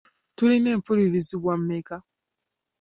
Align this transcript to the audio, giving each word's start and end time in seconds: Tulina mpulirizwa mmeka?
Tulina 0.35 0.69
mpulirizwa 0.77 1.53
mmeka? 1.61 1.97